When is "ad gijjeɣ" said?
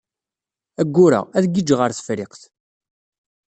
1.37-1.79